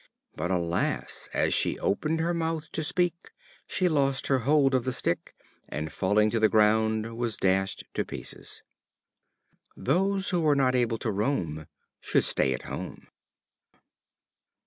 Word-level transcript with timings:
But, 0.35 0.49
alas! 0.49 1.29
as 1.31 1.53
she 1.53 1.77
opened 1.77 2.21
her 2.21 2.33
mouth 2.33 2.71
to 2.71 2.81
speak 2.81 3.13
she 3.67 3.87
lost 3.87 4.25
her 4.25 4.39
hold 4.39 4.73
of 4.73 4.83
the 4.83 4.91
stick, 4.91 5.35
and, 5.69 5.93
falling 5.93 6.31
to 6.31 6.39
the 6.39 6.49
ground, 6.49 7.15
was 7.15 7.37
dashed 7.37 7.83
to 7.93 8.03
pieces. 8.03 8.63
Those 9.77 10.31
who 10.31 10.47
are 10.47 10.55
not 10.55 10.73
able 10.73 10.97
to 10.97 11.11
roam 11.11 11.67
should 11.99 12.23
stay 12.23 12.51
at 12.55 12.63
home. 12.63 13.09